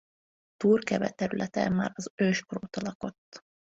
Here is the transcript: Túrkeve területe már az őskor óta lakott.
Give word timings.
Túrkeve 0.57 1.09
területe 1.09 1.69
már 1.69 1.91
az 1.95 2.11
őskor 2.15 2.59
óta 2.63 2.81
lakott. 2.81 3.43